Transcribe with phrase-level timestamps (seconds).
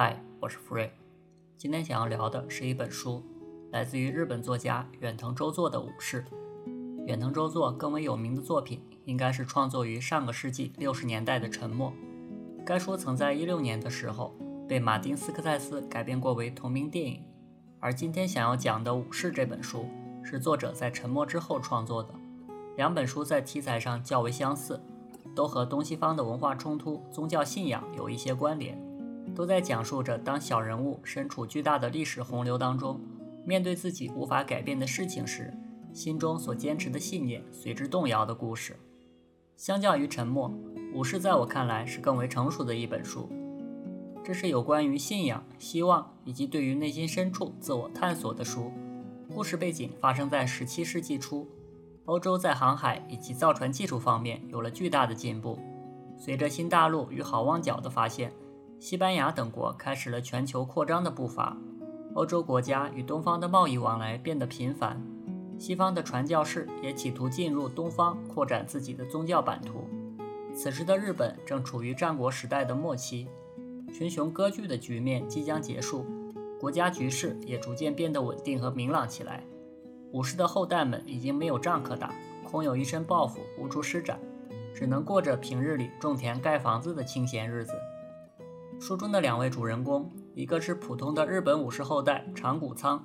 [0.00, 0.92] 嗨，我是福瑞。
[1.56, 3.20] 今天想要聊的是一本书，
[3.72, 6.24] 来自于日本作家远藤周作的《武士》。
[7.06, 11.92] 远藤周作更为有名的作品，应该是创作于上个世纪六十年代的《沉默》。
[12.64, 14.36] 该书曾在一六年的时候
[14.68, 17.24] 被马丁斯科塞斯改编过为同名电影。
[17.80, 19.84] 而今天想要讲的《武士》这本书，
[20.22, 22.14] 是作者在《沉默》之后创作的。
[22.76, 24.80] 两本书在题材上较为相似，
[25.34, 28.80] 都和东西方的文化冲突、宗教信仰有一些关联。
[29.38, 33.00] 都在讲述着，当小人物身处巨大的历史洪流当中，
[33.46, 35.54] 面对自己无法改变的事情时，
[35.92, 38.74] 心中所坚持的信念随之动摇的故事。
[39.56, 40.50] 相较于《沉默》，
[40.92, 43.30] 《武士》在我看来是更为成熟的一本书。
[44.24, 48.72] 这是有关于信仰、希望以及对于内心深处自我探索的书。
[49.32, 51.46] 故事背景发生在17世纪初，
[52.06, 55.56] 欧洲在航海以及造船技术方面有了巨大的进步。
[56.18, 58.32] 随着新大陆与好望角的发现，
[58.80, 61.56] 西班牙等国开始了全球扩张的步伐，
[62.14, 65.02] 欧洲国家与东方的贸易往来变得频繁，
[65.58, 69.84] 西方的传教士也企图进入东方，扩展自己的宗教版图。
[70.54, 73.26] 此时的日本正处于战国时代的末期，
[73.92, 76.06] 群雄割据的局面即将结束，
[76.60, 79.42] 国家局势也逐渐变得稳定和明朗起来。
[80.12, 82.14] 武士的后代们已经没有仗可打，
[82.48, 84.20] 空有一身抱负，无处施展，
[84.72, 87.72] 只能过着平日里种田盖房子的清闲日子。
[88.80, 93.04] 书中的两位主人公，一个是普通的日本武士后代长谷仓，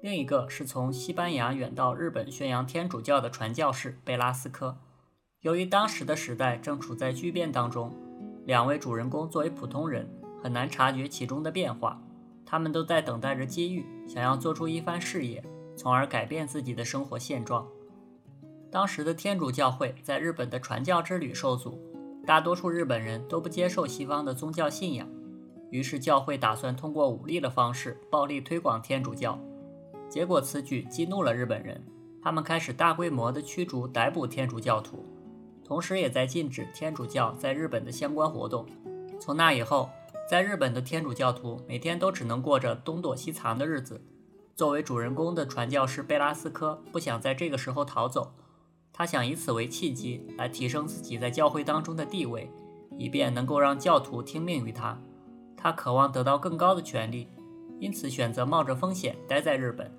[0.00, 4.78] 另一个是从西班牙远到日本宣扬天主教的传教士贝拉斯科。
[5.40, 7.92] 由于当时的时代正处在巨变当中，
[8.46, 10.08] 两位主人公作为普通人
[10.40, 12.00] 很难察觉其中的变化。
[12.46, 15.44] 他们都在等待着机遇，想要做出一番事业，
[15.76, 17.66] 从而改变自己的生活现状。
[18.70, 21.91] 当时的天主教会在日本的传教之旅受阻。
[22.24, 25.08] 大多数日本人都不接受西方的宗教信仰，
[25.70, 29.38] 于是教会打算通过武力的方式暴力推广天主教。
[30.08, 31.82] 结果此举激怒了日本人，
[32.22, 35.04] 他们开始大规模的驱逐、逮捕天主教徒，
[35.64, 38.66] 同时也在禁止天主教在日本的相关活动。
[39.18, 39.90] 从那以后，
[40.30, 44.00] 在日本的天主教徒每天都只能过着东躲西藏的日子。
[44.54, 48.32] 作为主人公的传教士贝拉斯科不想在这个时候逃走。
[48.92, 52.50] 他想以此为契机来提升自己在教会当中的地位，
[52.98, 55.00] 以便能够让教徒听命于他。
[55.56, 57.28] 他渴望得到更高的权利，
[57.78, 59.90] 因此选择冒着风险待在日本。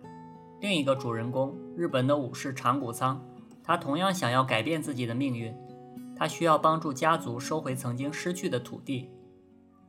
[0.59, 3.19] 另一个主人公，日本的武士长谷仓，
[3.63, 5.53] 他同样想要改变自己的命运。
[6.15, 9.09] 他需要帮助家族收回曾经失去的土地，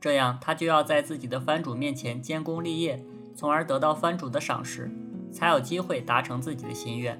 [0.01, 3.05] 这样他就要在自己的藩主面前建功立业，
[3.35, 4.91] 从而得到藩主的赏识，
[5.31, 7.19] 才有机会达成自己的心愿。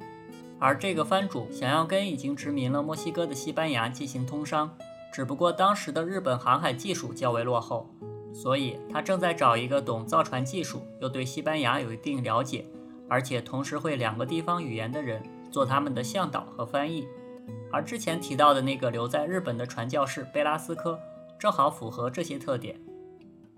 [0.60, 4.70] 而这个藩主想要跟已经殖民了墨西哥的西班牙进行通商，
[5.14, 7.90] 只不过当时的日本航海技术较为落后，
[8.34, 12.66] 所以他正在找一个懂造船技术又对西班牙有一定了解，
[13.10, 15.22] 而且同时会两个地方语言的人
[15.52, 17.08] 做他们的向导和翻译。
[17.72, 20.98] 而之前提到的那个留在日本的传教士贝拉斯科，
[21.38, 22.80] 正好符合这些特点。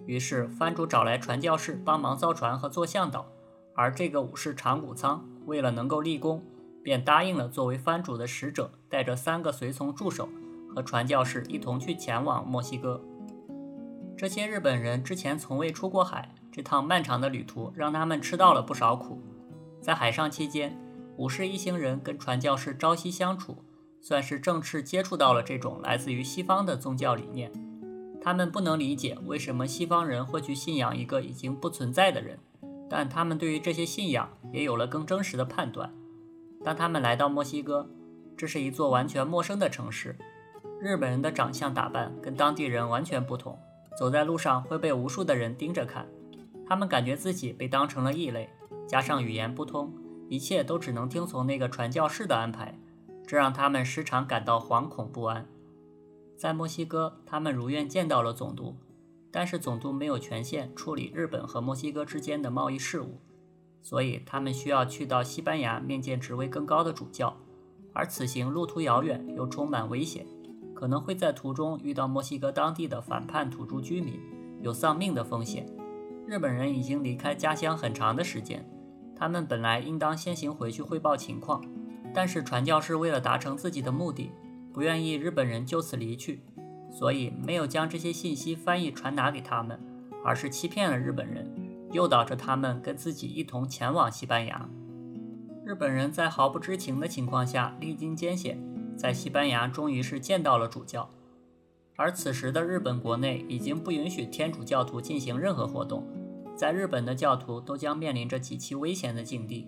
[0.05, 3.27] 于是藩主找来传教士帮忙造船和做向导，
[3.75, 6.43] 而这个武士长谷仓为了能够立功。
[6.87, 10.29] 便答应了作为藩主的使者，带着三个随从助手
[10.73, 13.01] 和传教士一同去前往墨西哥。
[14.17, 19.21] 这些日本人之前从未出过海，这趟漫长的旅途让他们吃到了不少苦。
[19.81, 20.79] 在海上期间，
[21.17, 23.57] 武士一行人跟传教士朝夕相处，
[23.99, 27.51] 算是正式接触到了这种来自于西方的宗教理念。
[28.21, 32.39] 他们不能理解为什么西方人会去信仰一个已经不存在的人，
[32.89, 35.93] 但他们对于这些信仰也有了更真实的判断。
[36.67, 37.89] 当他们来到墨西哥，
[38.35, 40.13] 这是一座完全陌生的城市。
[40.81, 43.57] 日本人的长相打扮跟当地人完全不同，
[43.97, 46.05] 走在路上会被无数的人盯着看。
[46.67, 48.49] 他们感觉自己被当成了异类，
[48.85, 49.93] 加上语言不通，
[50.27, 52.77] 一切都只能听从那个传教士的安排，
[53.25, 55.47] 这让他们时常感到惶恐不安。
[56.35, 58.75] 在墨西哥，他们如愿见到了总督，
[59.31, 63.21] 但是总督没有权限处理日本和墨西哥之间的贸易事务。
[63.81, 67.37] 所以他们需要去到西班牙面见职位更高的主教，
[67.93, 70.25] 而此行路途遥远又充满危险，
[70.73, 74.19] 可能会在途中遇到墨西哥当地的反叛土著居民，
[74.61, 75.65] 有丧命的风险。
[76.27, 78.69] 日本人已经离开家乡很长的时间，
[79.15, 81.63] 他们本来应当先行回去汇报情况，
[82.13, 84.31] 但是传教士为了达成自己的目的，
[84.73, 86.41] 不愿意日本人就此离去，
[86.91, 89.79] 所以没有将这些信息翻译传达给他们，
[90.23, 91.49] 而是欺骗了日本人。
[91.91, 94.69] 诱导着他们跟自己一同前往西班牙。
[95.65, 98.57] 日本人在毫不知情的情况下，历经艰险，
[98.95, 101.09] 在西班牙终于是见到了主教。
[101.95, 106.07] 而此时的日本国内已经不允许天主教徒进行任何活动，
[106.55, 109.67] 在日本的教徒都将面临着极其危险的境地。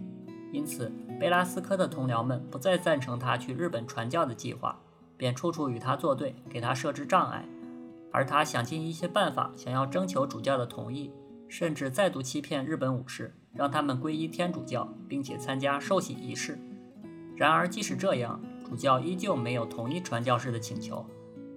[0.51, 4.79] 因此，贝拉斯科的同僚们不再赞成他去日本传教的计划，
[5.17, 7.45] 便处处与他作对，给他设置障碍。
[8.11, 11.11] 而他想尽一些办法，想要征求主教的同意，
[11.49, 16.57] 甚至再度欺骗日本武士，让他们皈依天主教，并且参加受洗仪式。
[17.35, 21.05] 然而，即使这样，主教依旧没有同意传教士的请求。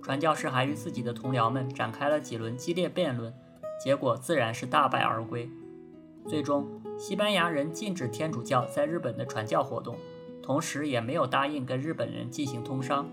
[0.00, 3.32] 传教士还与自己的同僚们展开了几轮激烈辩论，
[3.84, 5.48] 结果自然是大败而归。
[6.26, 6.66] 最终，
[6.98, 9.96] 西班牙人禁止天主教在日本的传教活动，
[10.42, 13.08] 同时也没有答应跟日本人进行通商。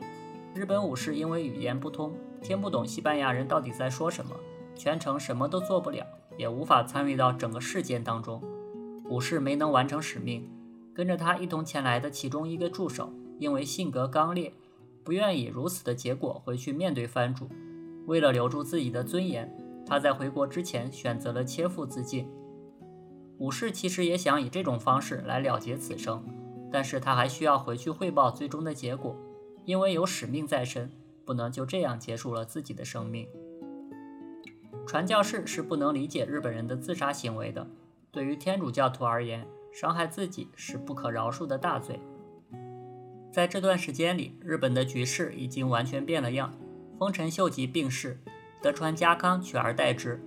[0.56, 4.36] 日本武士因为语言不通，听不懂西班牙人到底在说什么，
[4.76, 6.06] 全程什么都做不了，
[6.40, 8.42] 也无法参与到整个事件当中。
[9.10, 10.50] 武士没能完成使命，
[10.94, 14.54] 跟着他一同前来的其中一个助手，因为性格刚烈，
[15.04, 17.50] 不愿以如此的结果回去面对藩主。
[18.06, 19.54] 为了留住自己的尊严，
[19.86, 22.26] 他在回国之前选择了切腹自尽。
[23.38, 26.24] 武士其实也想以这种方式来了结此生，
[26.72, 29.14] 但是他还需要回去汇报最终的结果，
[29.66, 30.90] 因为有使命在身，
[31.26, 33.28] 不能就这样结束了自己的生命。
[34.90, 37.68] 传教士是不能理解日本人的自杀行为的，
[38.12, 42.00] 对于天主教徒而言，伤害自己是不可饶恕的大罪。
[43.32, 46.52] 在这段时间里，日本的局势已经完全变了样，
[46.98, 48.20] 丰臣秀吉病逝，
[48.64, 50.20] 德川家康取而代之，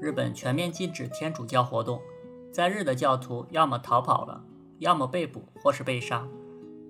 [0.00, 2.02] 日本全面禁止天主教活动。
[2.50, 4.42] 在日的教徒要么逃跑了，
[4.80, 6.26] 要么被捕或是被杀。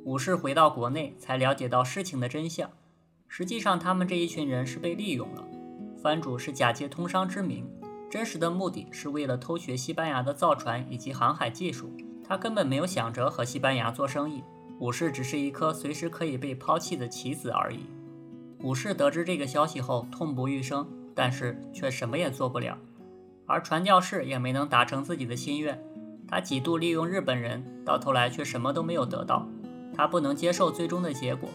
[0.06, 2.70] 武士回到国内才了解到事情的真相。
[3.26, 5.44] 实际上，他们这一群人是被利用了。
[6.00, 7.68] 藩主是假借通商之名，
[8.08, 11.92] 真实的目的是为了偷学西班牙的造船以及航海技术。
[12.24, 14.42] 他根本没有想着和西班牙做生意。
[14.78, 17.80] 武士只是一颗随时可以被抛弃的棋子而已。
[18.62, 20.86] 武士得知这个消息后痛不欲生，
[21.16, 22.78] 但是却什么也做不了。
[23.46, 25.82] 而传教士也没能达成自己的心愿，
[26.28, 29.48] 他几度利用日本人，到头来却什么都没有得到。
[29.96, 31.48] 他不能接受最终的结果，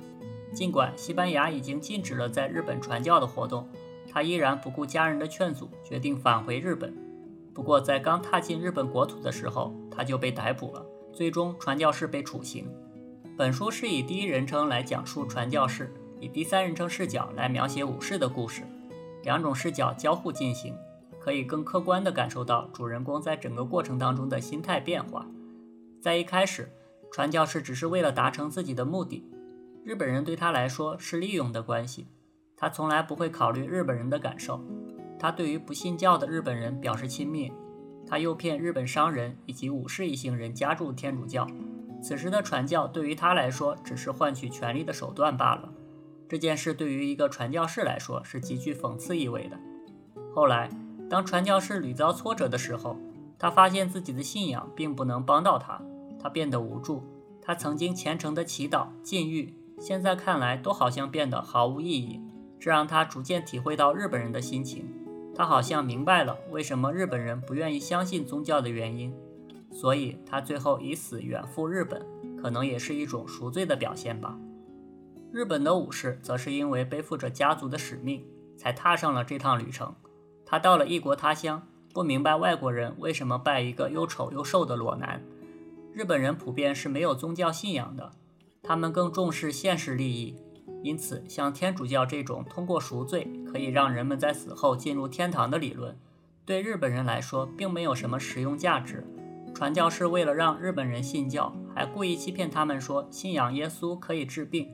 [0.53, 3.69] 尽管西班牙已经禁止了在日本传教的活动，
[4.13, 6.93] 他依然不顾家人的劝阻，决定返回日本。
[7.51, 12.71] 不过在刚踏进日本国土的时候，他就被逮捕了，最终传教士被处刑。
[13.35, 18.61] 本书是以第一人称来讲述传教士，以第三人称视角来描写武士的故事，
[19.23, 20.75] 两种视角交互进行。
[21.19, 25.25] 可以更客观地感受到主人公在整个过程当中的心态变化。
[26.01, 26.69] 在一开始，
[27.11, 29.23] 传教士只是为了达成自己的目的，
[29.85, 32.07] 日本人对他来说是利用的关系，
[32.63, 34.57] 他从来不会考虑日本人的感受。
[35.19, 37.51] 他对于不信教的日本人表示亲密，
[38.07, 41.45] 他诱骗日本商人以及武士一行人加入天主教。
[42.01, 45.73] 此时的传教对于他来说只是换取权力的手段罢了。
[46.29, 49.59] 这件事对于一个传教士来说是极具讽刺意味的。
[50.33, 50.69] 后来。
[51.09, 52.97] 当传教士屡遭挫折的时候，
[53.37, 55.81] 他发现自己的信仰并不能帮到他，
[56.17, 57.03] 他变得无助。
[57.41, 62.22] 他曾经虔诚的祈祷、禁欲，现在看来都好像变得毫无意义。
[62.63, 64.85] 这让他逐渐体会到日本人的心情，
[65.35, 69.13] 他好像明白了为什么日本人不愿意相信宗教的原因。
[69.69, 72.01] 所以，他最后以死远赴日本，
[72.41, 74.39] 可能也是一种赎罪的表现吧。
[75.33, 78.23] 日本的武士则是因为背负着家族的使命，
[78.55, 79.93] 才踏上了这趟旅程。
[80.45, 85.21] 他到了异国他乡，不明白外国人为什么拜一个又丑又瘦的裸男。
[85.91, 88.11] 日本人普遍是没有宗教信仰的，
[88.61, 90.37] 他们更重视现实利益，
[90.83, 95.97] 因此像天主教这种通过赎罪可以让人们在死后进入天堂的理论，
[96.45, 99.03] 对日本人来说并没有什么实用价值。
[99.55, 104.69] 传教士为了让日本人信教，还故意欺骗他们说信仰耶稣可以治病，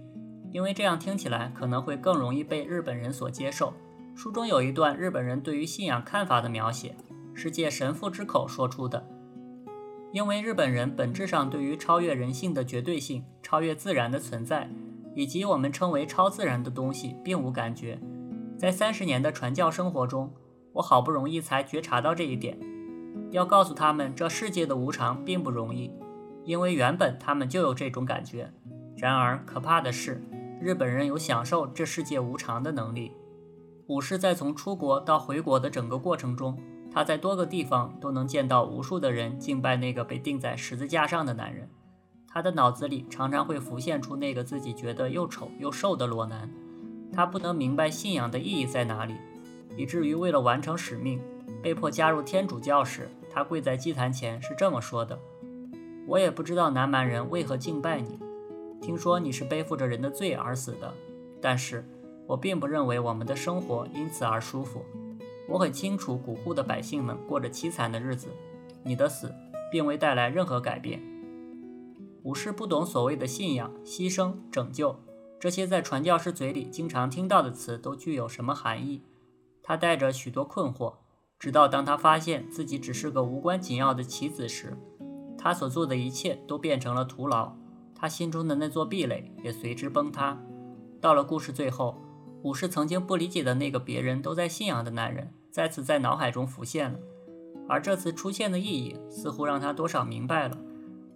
[0.52, 3.74] 因为这样听起来可能会更容易被日本人所接受。
[4.16, 6.96] 书中有一段日本人对于信仰看法的描写，
[7.36, 9.06] 是借神父之口说出的。
[10.12, 14.68] 因为日本人本质上对于超越人性的绝对性、超越自然的存在，
[15.20, 18.00] 以及我们称为超自然的东西，并无感觉。
[18.58, 20.34] 在三十年的传教生活中，
[20.72, 22.58] 我好不容易才觉察到这一点。
[23.30, 25.92] 要告诉他们这世界的无常并不容易，
[26.46, 28.50] 因为原本他们就有这种感觉。
[28.96, 30.24] 然而可怕的是，
[30.62, 33.12] 日本人有享受这世界无常的能力。
[33.88, 36.58] 武士在从出国到回国的整个过程中，
[36.90, 41.70] 他在多个地方都能见到无数的人敬拜那个被钉在十字架上的男人。
[42.32, 46.50] 他的脑子里常常会浮现出那个自己觉得又丑又瘦的裸男。
[47.12, 49.16] 他不能明白信仰的意义在哪里，
[49.76, 51.20] 以至于为了完成使命，
[51.62, 55.18] 被迫加入天主教时，他跪在祭坛前是这么说的
[56.06, 58.20] ：“我也不知道南蛮人为何敬拜你。
[58.80, 60.94] 听说你是背负着人的罪而死的，
[61.42, 61.84] 但是……”
[62.30, 64.86] 我并不认为我们的生活因此而舒服。
[65.48, 68.28] 我很清楚古户的百姓们过着凄惨的日子。
[68.84, 69.34] 你的死
[69.72, 71.02] 并未带来任何改变。
[72.24, 75.00] 武士不懂所谓的信仰、牺牲、拯救
[75.40, 79.04] 这些在传教士嘴里经常听到的词都具有什么含义。
[79.64, 80.96] 他带着许多困惑，
[81.38, 84.78] 直到当他发现自己只是个无关紧要的棋子时，
[85.38, 87.54] 他所做的一切都变成了徒劳。
[87.96, 90.42] 他心中的那座壁垒也随之崩塌。
[91.02, 92.02] 到了故事最后，
[92.44, 97.00] 武士曾经不理解的那个别人都在信仰的男人再次在脑海中浮现了，
[97.68, 100.58] 而这次出现的意义似乎让他多少明白了，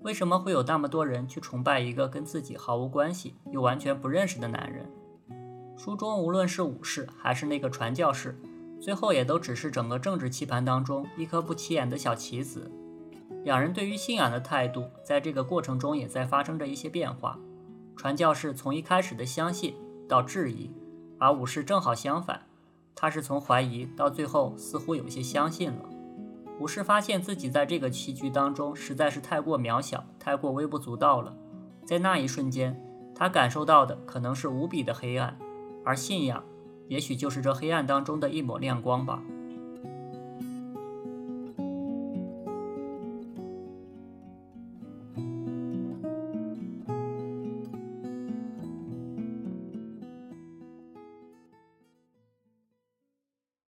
[0.03, 4.85] 为什么会有那么多人去崇拜一个跟自己毫无关系又完全不认识的男人。
[5.77, 8.37] 书中无论是武士还是那个传教士，
[8.81, 12.69] 最后也都只是整个政治棋盘当中一颗不起眼的小棋子。
[13.45, 17.39] 两人对于信仰的态度，在这个过程中也在发生着一些变化。
[17.95, 19.75] 传教士从一开始的相信
[20.07, 20.69] 到质疑，
[21.17, 22.41] 而武士正好相反，
[22.93, 25.89] 他是从怀疑到最后似乎有些相信了。
[26.63, 31.35] 武士发现自己在这个棋局当中实在是太过渺小，太过微不足道了。
[31.83, 32.81] 在那一瞬间，
[33.13, 35.37] 他感受到的可能是无比的黑暗，
[35.83, 36.41] 而信仰
[36.87, 39.21] 也许就是这黑暗当中的一抹亮光吧。